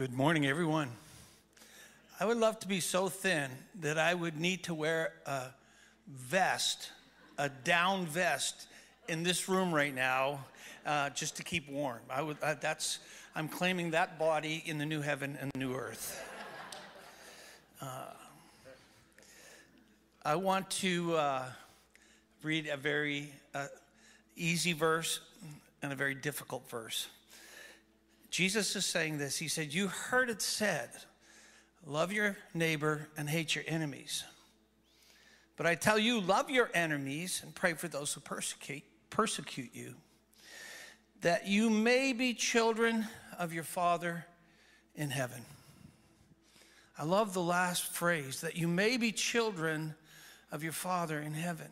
[0.00, 0.88] Good morning, everyone.
[2.18, 3.50] I would love to be so thin
[3.80, 5.48] that I would need to wear a
[6.08, 6.90] vest,
[7.36, 8.66] a down vest,
[9.08, 10.46] in this room right now,
[10.86, 12.00] uh, just to keep warm.
[12.08, 12.38] I would.
[12.42, 13.00] Uh, that's.
[13.36, 16.18] I'm claiming that body in the new heaven and the new earth.
[17.82, 18.14] Uh,
[20.24, 21.44] I want to uh,
[22.42, 23.66] read a very uh,
[24.34, 25.20] easy verse
[25.82, 27.08] and a very difficult verse.
[28.30, 29.38] Jesus is saying this.
[29.38, 30.90] He said, You heard it said,
[31.86, 34.24] love your neighbor and hate your enemies.
[35.56, 39.94] But I tell you, love your enemies and pray for those who persecute, persecute you,
[41.20, 43.06] that you may be children
[43.38, 44.24] of your Father
[44.94, 45.42] in heaven.
[46.96, 49.94] I love the last phrase, that you may be children
[50.52, 51.68] of your Father in heaven.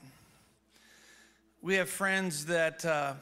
[1.60, 3.14] We have friends that, uh,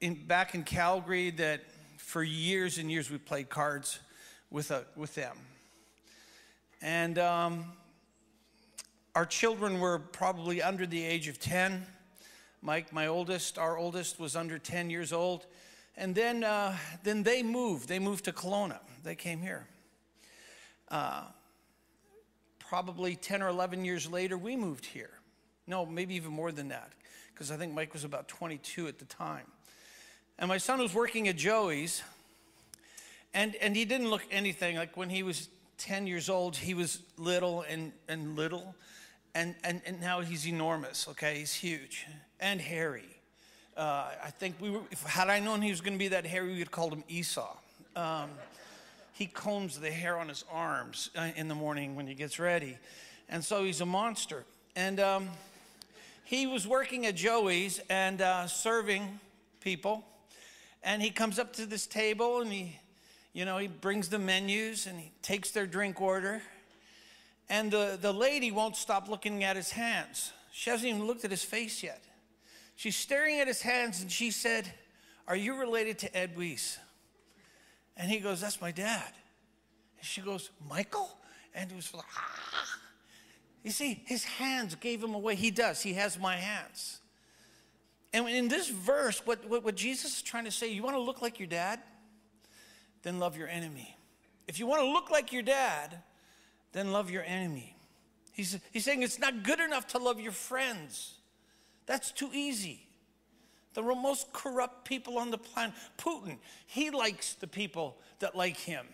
[0.00, 1.62] in, back in Calgary, that
[1.98, 4.00] for years and years we played cards
[4.50, 5.36] with, a, with them.
[6.80, 7.64] And um,
[9.14, 11.86] our children were probably under the age of 10.
[12.60, 15.46] Mike, my oldest, our oldest, was under 10 years old.
[15.96, 17.88] And then, uh, then they moved.
[17.88, 18.78] They moved to Kelowna.
[19.04, 19.66] They came here.
[20.88, 21.24] Uh,
[22.58, 25.10] probably 10 or 11 years later, we moved here.
[25.66, 26.92] No, maybe even more than that,
[27.32, 29.46] because I think Mike was about 22 at the time.
[30.38, 32.02] And my son was working at Joey's,
[33.34, 37.00] and, and he didn't look anything like when he was 10 years old, he was
[37.16, 38.74] little and, and little,
[39.34, 41.38] and, and, and now he's enormous, okay?
[41.38, 42.06] He's huge
[42.40, 43.08] and hairy.
[43.76, 46.26] Uh, I think we were, if, had I known he was going to be that
[46.26, 47.56] hairy, we would have called him Esau.
[47.96, 48.30] Um,
[49.12, 52.76] he combs the hair on his arms uh, in the morning when he gets ready.
[53.28, 54.44] And so he's a monster.
[54.76, 55.28] And um,
[56.24, 59.20] he was working at Joey's and uh, serving
[59.60, 60.04] people.
[60.82, 62.78] And he comes up to this table and he,
[63.32, 66.42] you know, he brings the menus and he takes their drink order.
[67.48, 70.32] And the, the lady won't stop looking at his hands.
[70.52, 72.02] She hasn't even looked at his face yet.
[72.76, 74.72] She's staring at his hands and she said,
[75.28, 76.78] Are you related to Ed Weiss?
[77.96, 79.12] And he goes, That's my dad.
[79.98, 81.10] And she goes, Michael?
[81.54, 82.78] And he was like, ah.
[83.62, 85.36] You see, his hands gave him away.
[85.36, 85.80] He does.
[85.82, 87.01] He has my hands.
[88.12, 91.00] And in this verse, what, what, what Jesus is trying to say, you want to
[91.00, 91.80] look like your dad?
[93.02, 93.96] Then love your enemy.
[94.46, 95.98] If you want to look like your dad,
[96.72, 97.76] then love your enemy.
[98.32, 101.14] He's, he's saying it's not good enough to love your friends.
[101.86, 102.86] That's too easy.
[103.74, 106.36] The most corrupt people on the planet, Putin,
[106.66, 108.86] he likes the people that like him.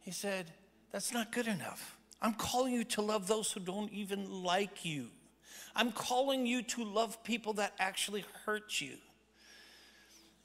[0.00, 0.52] He said,
[0.92, 1.96] That's not good enough.
[2.20, 5.08] I'm calling you to love those who don't even like you.
[5.76, 8.96] I'm calling you to love people that actually hurt you.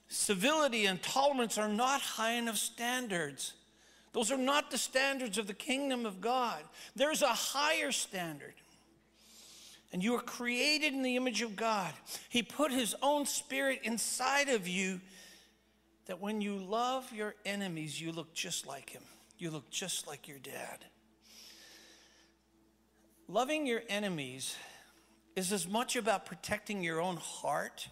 [0.08, 3.54] Civility and tolerance are not high enough standards.
[4.12, 6.64] Those are not the standards of the kingdom of God.
[6.96, 8.56] There's a higher standard
[9.92, 11.94] and you are created in the image of God.
[12.30, 15.02] He put His own spirit inside of you
[16.06, 19.02] that when you love your enemies, you look just like Him.
[19.38, 20.86] You look just like your dad.
[23.28, 24.56] Loving your enemies
[25.40, 27.88] is as much about protecting your own heart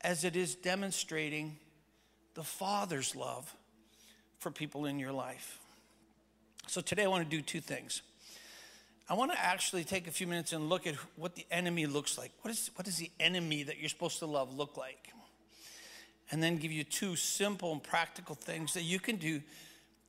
[0.00, 1.56] as it is demonstrating
[2.34, 3.54] the Father's love
[4.38, 5.60] for people in your life.
[6.66, 8.02] So today I want to do two things.
[9.08, 12.18] I want to actually take a few minutes and look at what the enemy looks
[12.18, 12.32] like.
[12.40, 15.12] What, is, what does the enemy that you're supposed to love look like?
[16.32, 19.42] And then give you two simple and practical things that you can do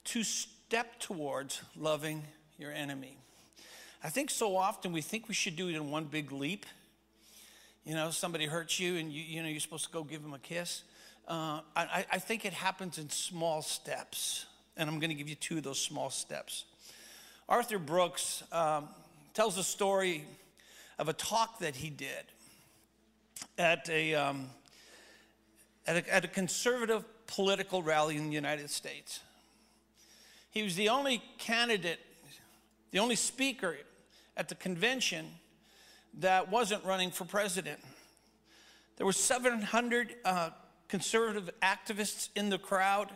[0.05, 2.23] to step towards loving
[2.57, 3.17] your enemy.
[4.03, 6.65] I think so often we think we should do it in one big leap.
[7.85, 10.33] You know, somebody hurts you and you, you know, you're supposed to go give them
[10.33, 10.83] a kiss.
[11.25, 14.45] Uh, I, I think it happens in small steps.
[14.75, 16.65] And I'm going to give you two of those small steps.
[17.47, 18.89] Arthur Brooks um,
[19.33, 20.25] tells a story
[20.99, 22.25] of a talk that he did
[23.57, 24.49] at a, um,
[25.87, 29.21] at a, at a conservative political rally in the United States.
[30.51, 31.99] He was the only candidate,
[32.91, 33.77] the only speaker
[34.35, 35.27] at the convention
[36.19, 37.79] that wasn't running for president.
[38.97, 40.49] There were 700 uh,
[40.87, 43.09] conservative activists in the crowd.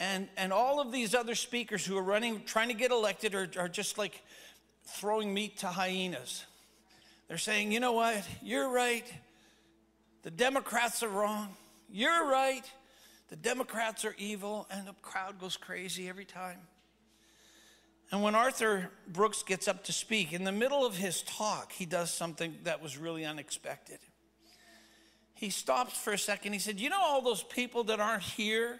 [0.00, 3.48] And, and all of these other speakers who are running, trying to get elected, are,
[3.58, 4.22] are just like
[4.84, 6.44] throwing meat to hyenas.
[7.28, 8.26] They're saying, you know what?
[8.42, 9.06] You're right.
[10.22, 11.48] The Democrats are wrong.
[11.90, 12.64] You're right.
[13.28, 14.66] The Democrats are evil.
[14.70, 16.58] And the crowd goes crazy every time.
[18.12, 21.86] And when Arthur Brooks gets up to speak, in the middle of his talk, he
[21.86, 23.98] does something that was really unexpected.
[25.34, 26.52] he stops for a second.
[26.52, 28.78] He said, You know, all those people that aren't here?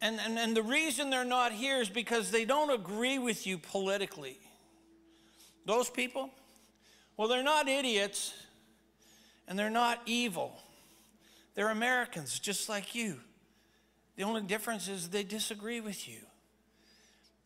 [0.00, 3.58] And, and, and the reason they're not here is because they don't agree with you
[3.58, 4.38] politically.
[5.64, 6.30] Those people,
[7.16, 8.34] well, they're not idiots
[9.46, 10.56] and they're not evil.
[11.54, 13.20] They're Americans just like you.
[14.16, 16.18] The only difference is they disagree with you.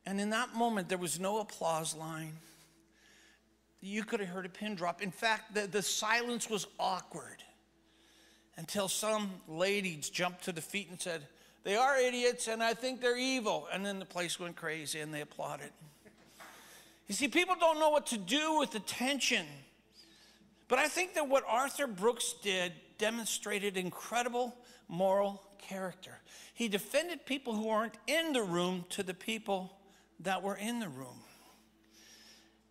[0.04, 2.32] And in that moment, there was no applause line.
[3.81, 5.02] You could have heard a pin drop.
[5.02, 7.43] In fact, the, the silence was awkward
[8.56, 11.22] until some ladies jumped to the feet and said,
[11.64, 13.69] They are idiots and I think they're evil.
[13.72, 15.70] And then the place went crazy and they applauded.
[17.08, 19.46] You see, people don't know what to do with attention.
[20.69, 24.56] But I think that what Arthur Brooks did demonstrated incredible
[24.88, 26.20] moral character.
[26.54, 29.76] He defended people who weren't in the room to the people
[30.22, 31.20] that were in the room.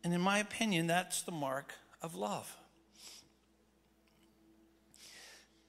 [0.03, 2.55] And in my opinion, that's the mark of love.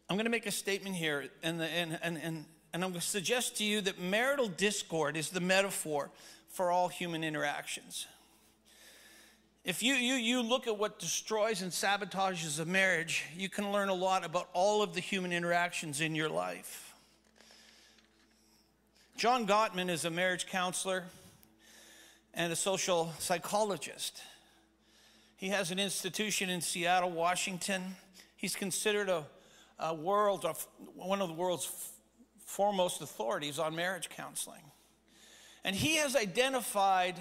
[0.09, 3.01] I'm going to make a statement here, and, the, and, and, and, and I'm going
[3.01, 6.11] to suggest to you that marital discord is the metaphor
[6.49, 8.07] for all human interactions.
[9.65, 13.89] If you, you, you look at what destroys and sabotages a marriage, you can learn
[13.89, 16.95] a lot about all of the human interactions in your life.
[19.17, 21.05] John Gottman is a marriage counselor
[22.35, 24.23] and a social psychologist.
[25.37, 27.97] He has an institution in Seattle, Washington.
[28.37, 29.25] He's considered a,
[29.79, 31.71] a world of one of the world's
[32.47, 34.63] foremost authorities on marriage counseling.
[35.65, 37.17] And he has identified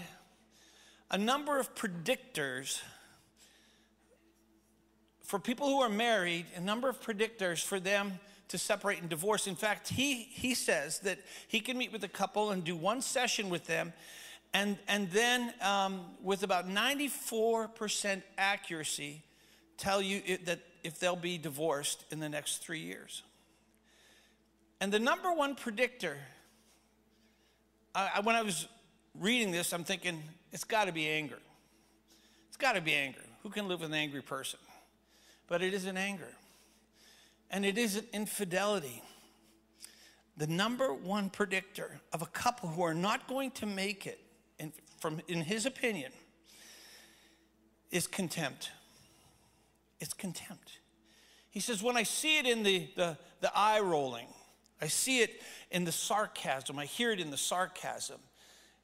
[1.09, 2.81] a number of predictors
[5.23, 8.19] for people who are married, a number of predictors for them
[8.49, 9.47] to separate and divorce.
[9.47, 13.01] In fact, he, he says that he can meet with a couple and do one
[13.01, 13.93] session with them,
[14.53, 19.23] and, and then um, with about 94% accuracy,
[19.77, 23.23] tell you it, that if they'll be divorced in the next three years.
[24.79, 26.17] And the number one predictor,
[27.93, 28.67] I, when I was
[29.19, 30.21] reading this, I'm thinking,
[30.51, 31.39] it's got to be anger.
[32.47, 33.21] It's got to be anger.
[33.43, 34.59] Who can live with an angry person?
[35.47, 36.29] But it isn't anger.
[37.49, 39.01] And it isn't infidelity.
[40.37, 44.19] The number one predictor of a couple who are not going to make it,
[45.01, 46.11] from, in his opinion,
[47.89, 48.69] is contempt.
[49.99, 50.77] It's contempt.
[51.49, 54.27] He says, when I see it in the, the, the eye rolling,
[54.81, 58.19] I see it in the sarcasm, I hear it in the sarcasm,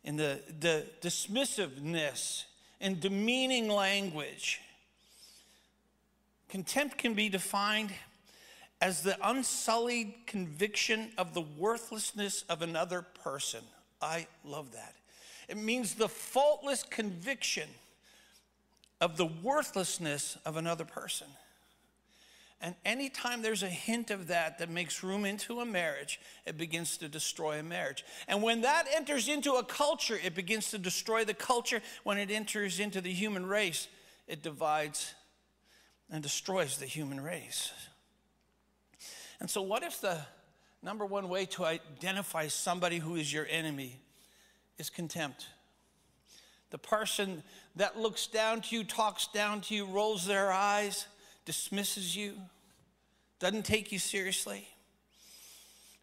[0.04, 2.44] in the, the dismissiveness
[2.82, 4.60] and demeaning language.
[6.50, 7.92] Contempt can be defined
[8.82, 13.62] as the unsullied conviction of the worthlessness of another person.
[14.02, 14.96] I love that.
[15.48, 17.70] It means the faultless conviction
[19.00, 21.28] of the worthlessness of another person.
[22.60, 26.98] And anytime there's a hint of that that makes room into a marriage, it begins
[26.98, 28.04] to destroy a marriage.
[28.28, 31.82] And when that enters into a culture, it begins to destroy the culture.
[32.04, 33.88] When it enters into the human race,
[34.28, 35.14] it divides
[36.10, 37.72] and destroys the human race.
[39.40, 40.18] And so, what if the
[40.82, 44.00] number one way to identify somebody who is your enemy
[44.78, 45.48] is contempt?
[46.70, 47.44] The person
[47.76, 51.08] that looks down to you, talks down to you, rolls their eyes
[51.48, 52.34] dismisses you,
[53.40, 54.68] doesn't take you seriously.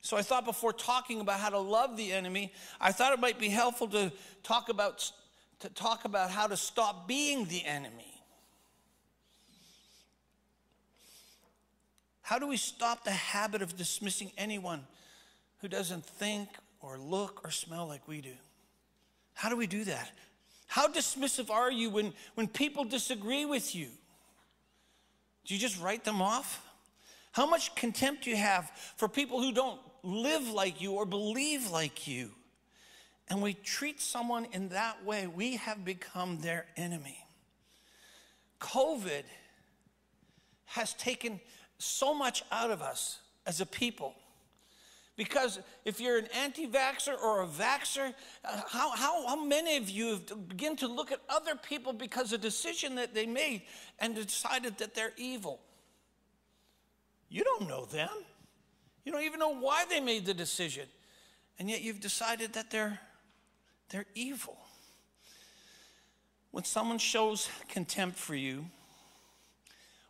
[0.00, 3.38] So I thought before talking about how to love the enemy, I thought it might
[3.38, 4.10] be helpful to
[4.42, 5.12] talk about
[5.60, 8.20] to talk about how to stop being the enemy.
[12.22, 14.84] How do we stop the habit of dismissing anyone
[15.58, 16.48] who doesn't think
[16.80, 18.34] or look or smell like we do?
[19.34, 20.10] How do we do that?
[20.66, 23.88] How dismissive are you when, when people disagree with you?
[25.44, 26.64] Do you just write them off?
[27.32, 32.06] How much contempt you have for people who don't live like you or believe like
[32.06, 32.30] you?
[33.28, 37.18] And we treat someone in that way, we have become their enemy.
[38.60, 39.24] COVID
[40.66, 41.40] has taken
[41.78, 44.14] so much out of us as a people.
[45.16, 48.12] Because if you're an anti vaxxer or a vaxxer,
[48.44, 52.40] uh, how, how, how many of you begin to look at other people because of
[52.40, 53.62] a decision that they made
[54.00, 55.60] and decided that they're evil?
[57.28, 58.10] You don't know them.
[59.04, 60.86] You don't even know why they made the decision.
[61.58, 62.98] And yet you've decided that they're,
[63.90, 64.56] they're evil.
[66.50, 68.66] When someone shows contempt for you,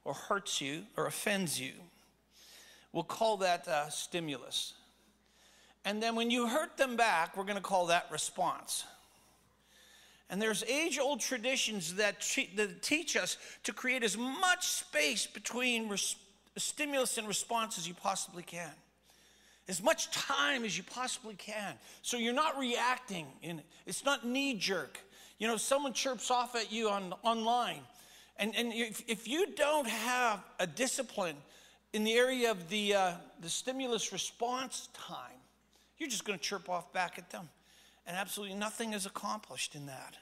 [0.05, 1.73] or hurts you, or offends you,
[2.93, 4.75] we'll call that uh, stimulus.
[5.85, 8.85] And then when you hurt them back, we're going to call that response.
[10.31, 12.27] And there's age old traditions that,
[12.57, 16.17] that, teach us to create as much space between res-
[16.57, 18.73] stimulus and response as you possibly can.
[19.69, 21.75] As much time as you possibly can.
[22.03, 23.27] So you're not reacting.
[23.43, 24.99] In, it's not knee jerk.
[25.39, 27.81] You know, someone chirps off at you on, online.
[28.39, 31.37] And, and if, if you don't have a discipline
[31.93, 35.39] in the area of the, uh, the stimulus response time,
[35.99, 37.49] you're just going to chirp off back at them.
[38.07, 40.17] And absolutely nothing is accomplished in that.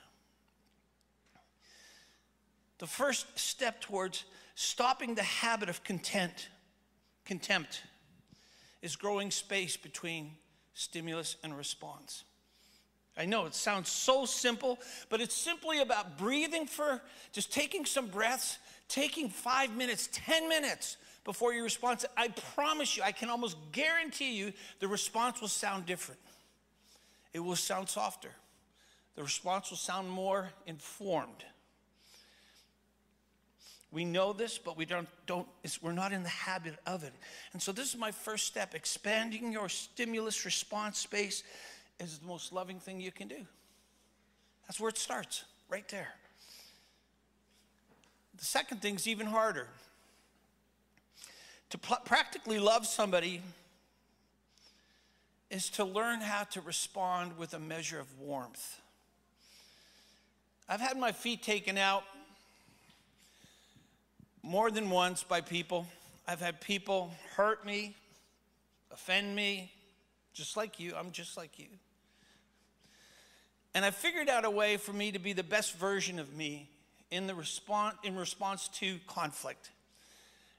[2.78, 4.24] The first step towards
[4.54, 6.48] stopping the habit of content,
[7.24, 7.82] contempt,
[8.82, 10.32] is growing space between
[10.74, 12.24] stimulus and response.
[13.16, 14.78] I know it sounds so simple,
[15.10, 17.00] but it's simply about breathing for
[17.32, 22.04] just taking some breaths, taking five minutes, 10 minutes before your response.
[22.16, 26.20] I promise you, I can almost guarantee you the response will sound different.
[27.32, 28.30] It will sound softer.
[29.14, 31.44] The response will sound more informed.
[33.90, 35.46] We know this, but we don't, don't
[35.82, 37.12] we're not in the habit of it.
[37.52, 38.74] And so this is my first step.
[38.74, 41.42] Expanding your stimulus response space
[42.00, 43.46] is the most loving thing you can do.
[44.66, 46.08] That's where it starts, right there.
[48.38, 49.68] The second thing is even harder.
[51.72, 53.40] To pl- practically love somebody
[55.50, 58.78] is to learn how to respond with a measure of warmth.
[60.68, 62.04] I've had my feet taken out
[64.42, 65.86] more than once by people.
[66.28, 67.96] I've had people hurt me,
[68.90, 69.72] offend me,
[70.34, 70.94] just like you.
[70.94, 71.68] I'm just like you.
[73.74, 76.68] And I figured out a way for me to be the best version of me
[77.10, 79.70] in, the response, in response to conflict.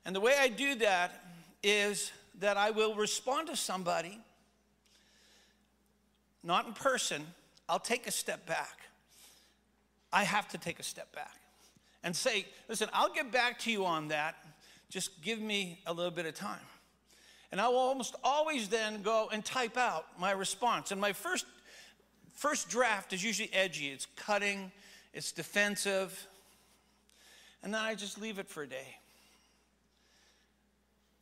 [0.05, 1.23] And the way I do that
[1.61, 4.19] is that I will respond to somebody,
[6.43, 7.25] not in person,
[7.69, 8.79] I'll take a step back.
[10.11, 11.35] I have to take a step back
[12.03, 14.35] and say, listen, I'll get back to you on that.
[14.89, 16.59] Just give me a little bit of time.
[17.51, 20.91] And I will almost always then go and type out my response.
[20.91, 21.45] And my first,
[22.33, 24.71] first draft is usually edgy, it's cutting,
[25.13, 26.27] it's defensive.
[27.63, 28.97] And then I just leave it for a day.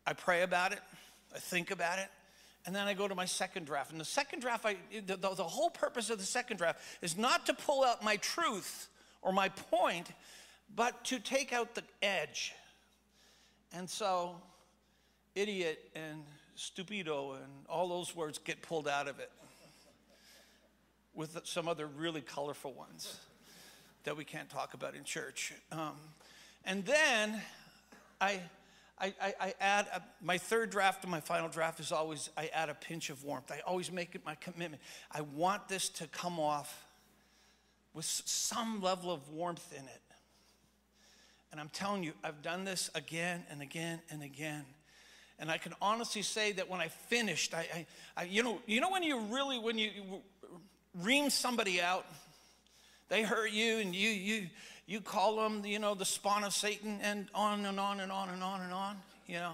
[0.06, 0.80] I pray about it,
[1.34, 2.10] I think about it,
[2.66, 3.92] and then I go to my second draft.
[3.92, 7.18] And the second draft, I, the, the, the whole purpose of the second draft is
[7.18, 8.88] not to pull out my truth
[9.22, 10.08] or my point,
[10.76, 12.54] but to take out the edge.
[13.74, 14.36] And so,
[15.36, 16.24] idiot and
[16.58, 19.32] stupido and all those words get pulled out of it
[21.14, 23.18] with some other really colorful ones
[24.04, 25.54] that we can't talk about in church.
[25.72, 25.94] Um,
[26.66, 27.42] and then
[28.20, 28.40] I,
[29.02, 32.70] I, I add a, my third draft and my final draft is always I add
[32.70, 33.52] a pinch of warmth.
[33.52, 34.82] I always make it my commitment.
[35.12, 36.86] I want this to come off
[37.94, 40.02] with some level of warmth in it.
[41.52, 44.66] And I'm telling you, I've done this again and again and again.
[45.40, 48.80] And I can honestly say that when I finished, I, I, I you know, you
[48.80, 49.90] know when you really, when you
[51.02, 52.06] ream somebody out,
[53.10, 54.48] they hurt you and you, you,
[54.88, 58.30] you call them, you know, the spawn of Satan and on and on and on
[58.30, 58.98] and on and on,
[59.28, 59.54] you know.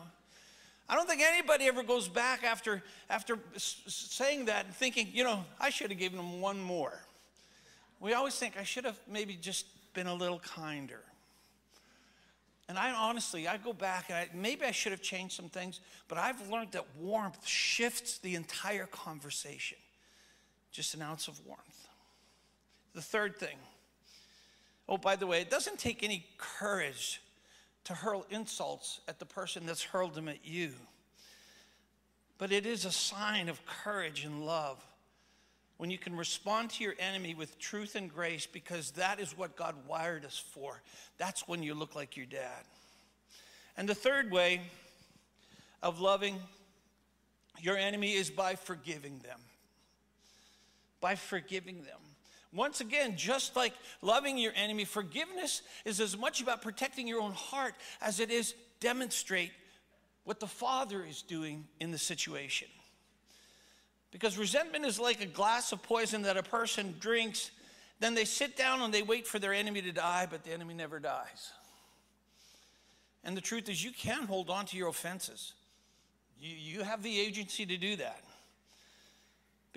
[0.90, 5.44] I don't think anybody ever goes back after, after saying that and thinking, you know,
[5.60, 6.98] I should have given them one more.
[8.00, 11.02] We always think I should have maybe just been a little kinder.
[12.70, 15.80] And I honestly, I go back and I, maybe I should have changed some things,
[16.08, 19.78] but I've learned that warmth shifts the entire conversation.
[20.72, 21.88] Just an ounce of warmth.
[22.94, 23.58] The third thing,
[24.88, 27.22] oh, by the way, it doesn't take any courage
[27.86, 30.72] to hurl insults at the person that's hurled them at you,
[32.38, 34.84] but it is a sign of courage and love
[35.78, 39.56] when you can respond to your enemy with truth and grace because that is what
[39.56, 40.82] God wired us for.
[41.18, 42.64] That's when you look like your dad.
[43.78, 44.62] And the third way
[45.84, 46.40] of loving
[47.62, 49.40] your enemy is by forgiving them.
[51.00, 52.00] By forgiving them.
[52.54, 57.34] Once again, just like loving your enemy, forgiveness is as much about protecting your own
[57.34, 59.52] heart as it is demonstrate
[60.24, 62.68] what the Father is doing in the situation.
[64.12, 67.52] Because resentment is like a glass of poison that a person drinks,
[68.00, 70.74] then they sit down and they wait for their enemy to die, but the enemy
[70.74, 71.52] never dies.
[73.24, 75.54] And the truth is, you can hold on to your offenses.
[76.40, 78.24] You, you have the agency to do that.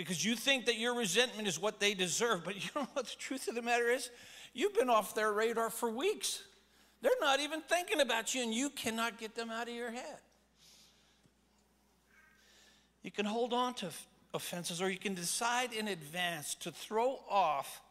[0.00, 3.16] Because you think that your resentment is what they deserve, but you know what the
[3.18, 4.08] truth of the matter is?
[4.54, 6.42] You've been off their radar for weeks.
[7.02, 10.16] They're not even thinking about you, and you cannot get them out of your head.
[13.02, 13.90] You can hold on to
[14.32, 17.82] offenses, or you can decide in advance to throw off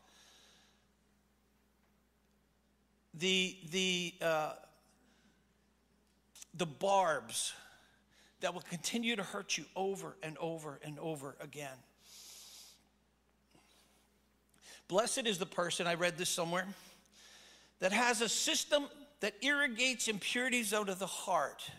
[3.13, 4.53] the, the, uh,
[6.55, 7.53] the barbs
[8.41, 11.77] that will continue to hurt you over and over and over again.
[14.89, 16.67] Blessed is the person, I read this somewhere,
[17.79, 18.87] that has a system
[19.21, 21.69] that irrigates impurities out of the heart.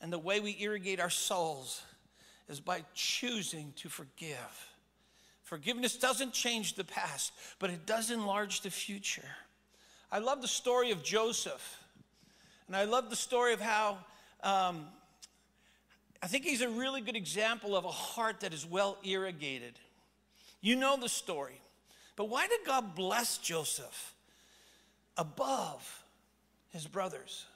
[0.00, 1.82] And the way we irrigate our souls
[2.48, 4.70] is by choosing to forgive.
[5.42, 9.28] Forgiveness doesn't change the past, but it does enlarge the future.
[10.10, 11.78] I love the story of Joseph.
[12.68, 13.98] And I love the story of how
[14.42, 14.86] um,
[16.22, 19.78] I think he's a really good example of a heart that is well irrigated.
[20.60, 21.60] You know the story.
[22.16, 24.14] But why did God bless Joseph
[25.16, 26.04] above
[26.70, 27.46] his brothers?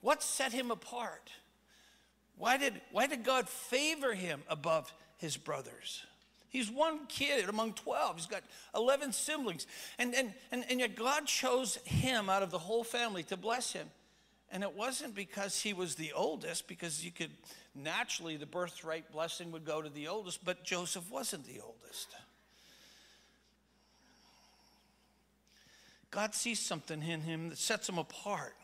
[0.00, 1.30] What set him apart?
[2.36, 6.04] Why did, why did God favor him above his brothers?
[6.48, 8.16] He's one kid among 12.
[8.16, 8.42] He's got
[8.74, 9.66] 11 siblings.
[9.98, 13.72] And, and, and, and yet God chose him out of the whole family to bless
[13.72, 13.86] him.
[14.52, 17.30] And it wasn't because he was the oldest, because you could
[17.74, 22.08] naturally, the birthright blessing would go to the oldest, but Joseph wasn't the oldest.
[26.10, 28.56] God sees something in him that sets him apart.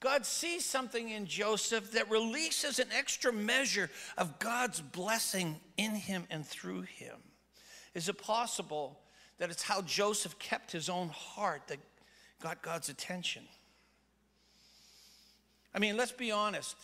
[0.00, 6.24] God sees something in Joseph that releases an extra measure of God's blessing in him
[6.30, 7.16] and through him.
[7.94, 9.00] Is it possible
[9.38, 11.78] that it's how Joseph kept his own heart that
[12.40, 13.44] got God's attention?
[15.74, 16.76] I mean, let's be honest.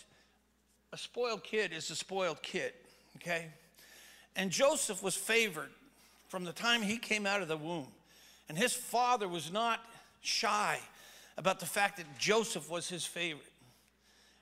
[0.92, 2.72] A spoiled kid is a spoiled kid,
[3.16, 3.46] okay?
[4.34, 5.70] And Joseph was favored
[6.28, 7.86] from the time he came out of the womb.
[8.48, 9.84] And his father was not
[10.20, 10.80] shy
[11.36, 13.44] about the fact that Joseph was his favorite.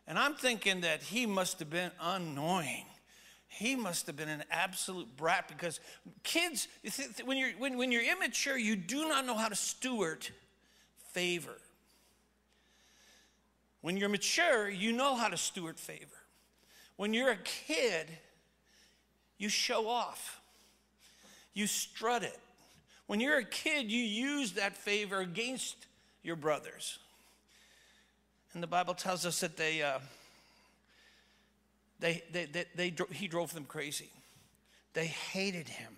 [0.07, 2.87] And I'm thinking that he must have been annoying.
[3.49, 5.81] He must have been an absolute brat because
[6.23, 6.69] kids,
[7.25, 10.26] when you're, when, when you're immature, you do not know how to steward
[11.12, 11.57] favor.
[13.80, 16.06] When you're mature, you know how to steward favor.
[16.97, 18.06] When you're a kid,
[19.38, 20.40] you show off,
[21.54, 22.38] you strut it.
[23.06, 25.76] When you're a kid, you use that favor against
[26.23, 26.99] your brothers.
[28.52, 30.00] And the Bible tells us that they, uh,
[32.00, 34.10] they, they, they, they, he drove them crazy.
[34.95, 35.93] They hated him.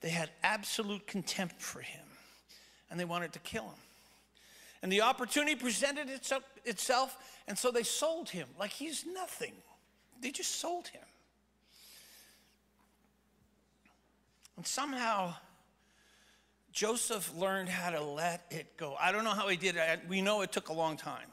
[0.00, 2.04] They had absolute contempt for him.
[2.90, 3.78] And they wanted to kill him.
[4.82, 6.08] And the opportunity presented
[6.64, 9.52] itself, and so they sold him like he's nothing.
[10.20, 11.02] They just sold him.
[14.56, 15.34] And somehow,
[16.72, 18.96] Joseph learned how to let it go.
[19.00, 20.00] I don't know how he did it.
[20.08, 21.28] We know it took a long time.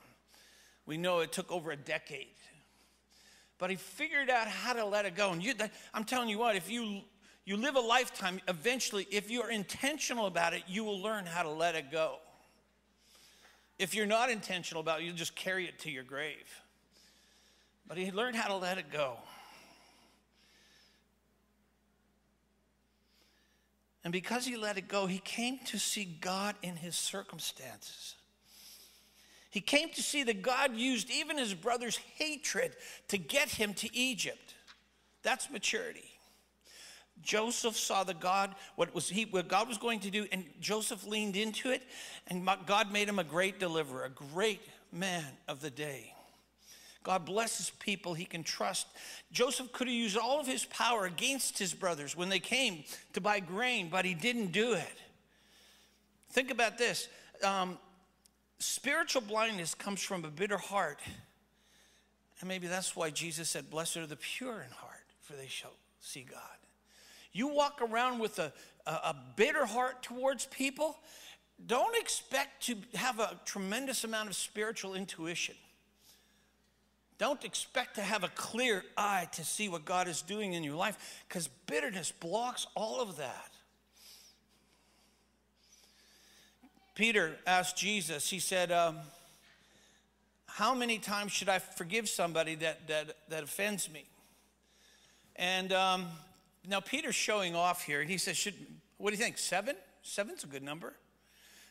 [0.86, 2.28] We know it took over a decade.
[3.58, 5.32] But he figured out how to let it go.
[5.32, 5.54] And you,
[5.94, 7.02] I'm telling you what, if you,
[7.44, 11.50] you live a lifetime, eventually, if you're intentional about it, you will learn how to
[11.50, 12.20] let it go.
[13.80, 16.62] If you're not intentional about it, you'll just carry it to your grave.
[17.88, 19.18] But he learned how to let it go.
[24.04, 28.16] And because he let it go, he came to see God in his circumstances.
[29.50, 32.76] He came to see that God used even his brother's hatred
[33.10, 34.56] to get him to Egypt.
[35.24, 36.17] That's maturity.
[37.24, 41.06] Joseph saw the God, what was he, what God was going to do, and Joseph
[41.06, 41.84] leaned into it,
[42.28, 46.14] and God made him a great deliverer, a great man of the day.
[47.04, 48.88] God blesses people he can trust.
[49.32, 53.22] Joseph could have used all of his power against his brothers when they came to
[53.22, 54.98] buy grain, but he didn't do it.
[56.32, 57.08] Think about this
[57.44, 57.78] um,
[58.60, 61.00] spiritual blindness comes from a bitter heart.
[62.40, 65.74] And maybe that's why Jesus said, Blessed are the pure in heart, for they shall
[66.02, 66.42] see God.
[67.38, 68.52] You walk around with a,
[68.88, 70.98] a, bitter heart towards people,
[71.68, 75.54] don't expect to have a tremendous amount of spiritual intuition.
[77.20, 80.74] Don't expect to have a clear eye to see what God is doing in your
[80.74, 80.98] life
[81.28, 83.52] because bitterness blocks all of that.
[86.96, 88.98] Peter asked Jesus, he said, um,
[90.48, 94.06] How many times should I forgive somebody that, that, that offends me?
[95.36, 96.08] And um,
[96.68, 98.56] now Peter's showing off here, he says, should,
[98.98, 99.38] What do you think?
[99.38, 99.76] Seven?
[100.02, 100.94] Seven's a good number.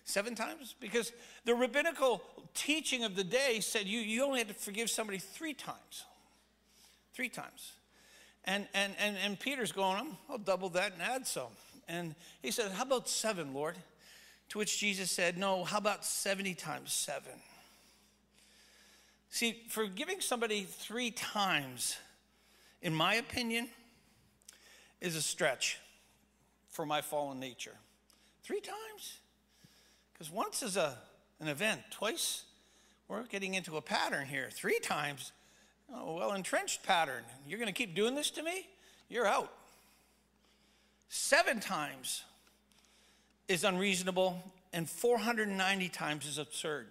[0.05, 0.75] Seven times?
[0.79, 1.13] Because
[1.45, 2.23] the rabbinical
[2.55, 6.05] teaching of the day said you, you only had to forgive somebody three times.
[7.13, 7.73] Three times.
[8.45, 11.51] And, and, and, and Peter's going, I'll double that and add some.
[11.89, 13.77] And he said, How about seven, Lord?
[14.51, 17.33] To which Jesus said, No, how about 70 times seven?
[19.31, 21.97] See, forgiving somebody three times,
[22.81, 23.69] in my opinion,
[25.01, 25.79] is a stretch
[26.69, 27.77] for my fallen nature.
[28.43, 29.19] Three times?
[30.13, 30.97] Because once is a,
[31.41, 32.45] an event, twice,
[33.09, 34.49] We're getting into a pattern here.
[34.53, 35.33] Three times,
[35.95, 37.23] oh, well entrenched pattern.
[37.47, 38.67] You're going to keep doing this to me?
[39.09, 39.53] You're out.
[41.09, 42.25] Seven times
[43.49, 46.89] is unreasonable, and 490 times is absurd.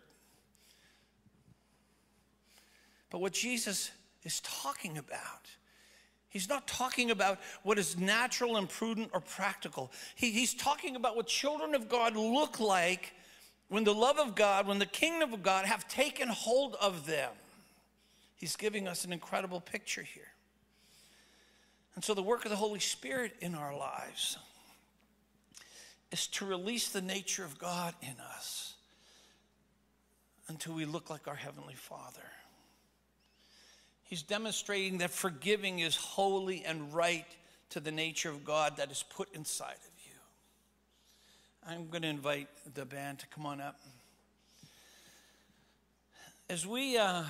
[3.09, 3.91] But what Jesus
[4.23, 5.49] is talking about,
[6.35, 9.89] he's not talking about what is natural and prudent or practical.
[10.15, 13.13] He, he's talking about what children of God look like
[13.69, 17.31] when the love of God, when the kingdom of God have taken hold of them.
[18.35, 20.27] He's giving us an incredible picture here.
[21.95, 24.37] And so, the work of the Holy Spirit in our lives
[26.11, 28.73] is to release the nature of God in us
[30.49, 32.29] until we look like our Heavenly Father.
[34.15, 37.25] He's demonstrating that forgiving is holy and right
[37.71, 40.13] to the nature of God that is put inside of you.
[41.67, 43.77] I'm going to invite the band to come on up.
[46.49, 47.23] As we uh,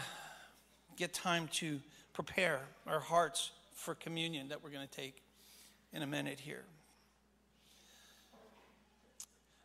[0.95, 1.79] get time to
[2.13, 5.23] prepare our hearts for communion that we're going to take
[5.91, 6.65] in a minute here,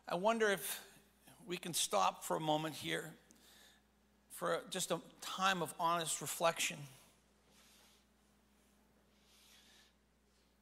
[0.09, 0.81] I wonder if
[1.45, 3.13] we can stop for a moment here
[4.31, 6.77] for just a time of honest reflection.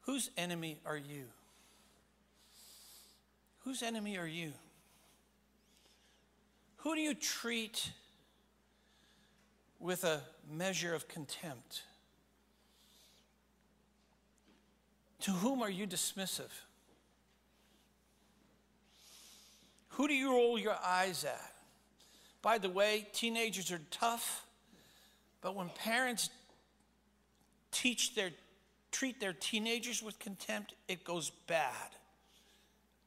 [0.10, 1.26] Whose enemy are you?
[3.60, 4.54] Whose enemy are you?
[6.78, 7.92] Who do you treat
[9.80, 11.84] with a measure of contempt?
[15.22, 16.50] To whom are you dismissive?
[19.90, 21.54] Who do you roll your eyes at?
[22.42, 24.44] By the way, teenagers are tough,
[25.40, 26.32] but when parents
[27.72, 28.32] teach their
[28.92, 31.90] treat their teenagers with contempt, it goes bad.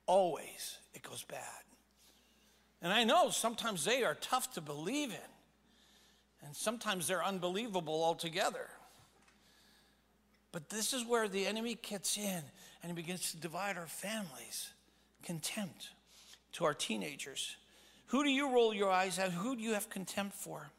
[0.06, 1.62] Always, it goes bad.
[2.80, 8.68] And I know sometimes they are tough to believe in, and sometimes they're unbelievable altogether.
[10.50, 12.42] But this is where the enemy gets in
[12.82, 14.70] and he begins to divide our families.
[15.22, 15.90] Contempt
[16.52, 17.56] to our teenagers.
[18.06, 19.30] Who do you roll your eyes at?
[19.30, 20.70] Who do you have contempt for?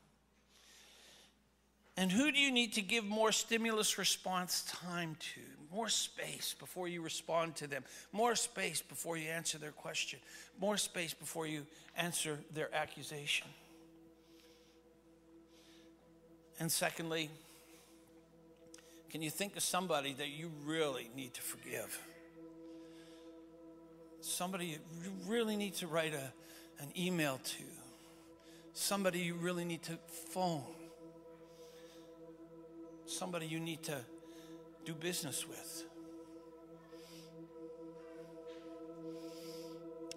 [1.95, 5.41] And who do you need to give more stimulus response time to?
[5.71, 7.83] More space before you respond to them.
[8.11, 10.19] More space before you answer their question.
[10.59, 13.47] More space before you answer their accusation.
[16.59, 17.29] And secondly,
[19.11, 21.99] can you think of somebody that you really need to forgive?
[24.21, 24.77] Somebody you
[25.27, 27.63] really need to write a, an email to.
[28.73, 29.97] Somebody you really need to
[30.31, 30.63] phone
[33.13, 33.97] somebody you need to
[34.85, 35.83] do business with.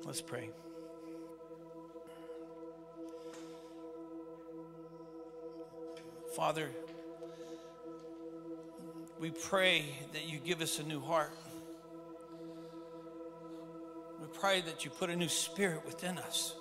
[0.05, 0.51] Let's pray.
[6.35, 6.69] Father,
[9.19, 11.33] we pray that you give us a new heart.
[14.21, 16.55] We pray that you put a new spirit within us.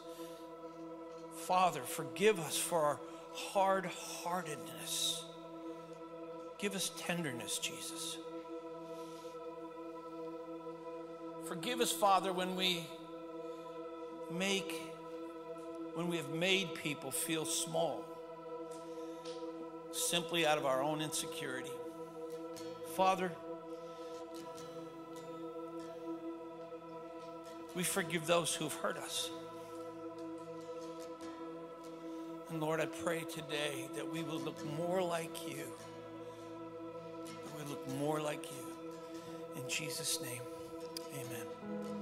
[1.46, 3.00] Father, forgive us for our
[3.34, 5.26] hard heartedness.
[6.58, 8.18] Give us tenderness, Jesus.
[11.48, 12.88] Forgive us, Father, when we
[14.32, 14.82] make,
[15.94, 18.04] when we have made people feel small
[19.92, 21.72] simply out of our own insecurity.
[22.96, 23.32] Father,
[27.76, 29.30] we forgive those who have hurt us.
[32.50, 35.66] And Lord, I pray today that we will look more like you
[38.00, 39.62] more like you.
[39.62, 40.42] In Jesus' name,
[41.14, 41.95] amen.